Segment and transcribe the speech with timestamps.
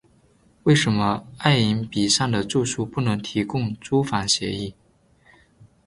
[0.63, 4.73] 为什么爱迎彼上的住宿不能提供租房协议？